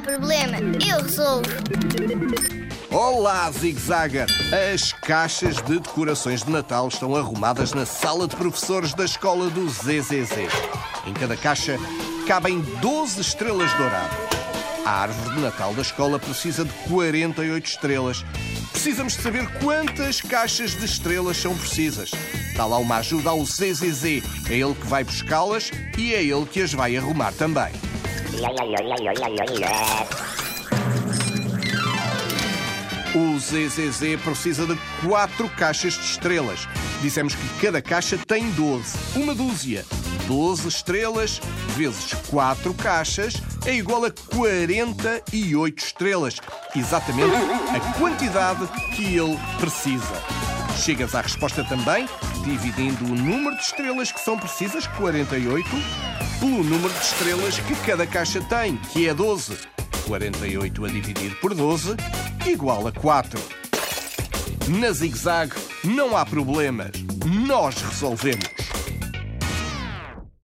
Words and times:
problema, 0.00 0.58
eu 0.86 1.02
resolvo. 1.02 1.48
Olá, 2.90 3.50
Zig 3.50 3.78
Zagger! 3.80 4.26
As 4.74 4.92
caixas 4.92 5.56
de 5.56 5.78
decorações 5.78 6.42
de 6.42 6.50
Natal 6.50 6.88
estão 6.88 7.16
arrumadas 7.16 7.72
na 7.72 7.84
sala 7.84 8.28
de 8.28 8.36
professores 8.36 8.94
da 8.94 9.04
escola 9.04 9.50
do 9.50 9.68
ZZZ. 9.68 10.32
Em 11.06 11.12
cada 11.12 11.36
caixa 11.36 11.78
cabem 12.26 12.60
12 12.80 13.20
estrelas 13.20 13.72
douradas. 13.74 14.16
A 14.84 15.02
árvore 15.02 15.34
de 15.34 15.40
Natal 15.40 15.74
da 15.74 15.82
escola 15.82 16.18
precisa 16.18 16.64
de 16.64 16.72
48 16.88 17.66
estrelas. 17.66 18.24
Precisamos 18.70 19.14
de 19.14 19.22
saber 19.22 19.48
quantas 19.58 20.20
caixas 20.20 20.72
de 20.76 20.84
estrelas 20.84 21.36
são 21.36 21.56
precisas. 21.56 22.10
Dá 22.56 22.64
lá 22.66 22.78
uma 22.78 22.98
ajuda 22.98 23.30
ao 23.30 23.44
ZZZ. 23.44 24.04
É 24.48 24.54
ele 24.54 24.74
que 24.74 24.86
vai 24.86 25.02
buscá-las 25.02 25.72
e 25.98 26.14
é 26.14 26.22
ele 26.22 26.46
que 26.46 26.62
as 26.62 26.72
vai 26.72 26.96
arrumar 26.96 27.32
também. 27.32 27.72
O 33.14 33.38
ZZZ 33.38 34.20
precisa 34.22 34.66
de 34.66 34.78
4 35.06 35.48
caixas 35.50 35.94
de 35.94 36.00
estrelas. 36.00 36.68
Dissemos 37.00 37.34
que 37.34 37.48
cada 37.60 37.80
caixa 37.80 38.18
tem 38.18 38.50
12, 38.50 38.98
uma 39.16 39.34
dúzia. 39.34 39.86
12 40.26 40.68
estrelas 40.68 41.40
vezes 41.76 42.12
4 42.28 42.74
caixas 42.74 43.34
é 43.64 43.74
igual 43.74 44.04
a 44.04 44.10
48 44.10 45.82
estrelas. 45.82 46.36
Exatamente 46.74 47.34
a 47.74 47.98
quantidade 47.98 48.66
que 48.94 49.16
ele 49.16 49.38
precisa. 49.58 50.55
Chegas 50.76 51.14
à 51.14 51.20
resposta 51.20 51.64
também 51.64 52.06
dividindo 52.44 53.04
o 53.06 53.14
número 53.14 53.56
de 53.56 53.62
estrelas 53.62 54.12
que 54.12 54.20
são 54.20 54.38
precisas, 54.38 54.86
48, 54.86 55.68
pelo 56.38 56.62
número 56.62 56.92
de 56.92 57.00
estrelas 57.00 57.58
que 57.58 57.74
cada 57.76 58.06
caixa 58.06 58.40
tem, 58.42 58.76
que 58.92 59.08
é 59.08 59.14
12. 59.14 59.56
48 60.06 60.84
a 60.84 60.88
dividir 60.88 61.34
por 61.40 61.54
12 61.54 61.96
igual 62.46 62.86
a 62.86 62.92
4. 62.92 63.40
Na 64.68 64.92
Zig 64.92 65.16
Zag 65.16 65.52
não 65.82 66.16
há 66.16 66.24
problemas, 66.24 66.92
nós 67.24 67.76
resolvemos. 67.82 68.65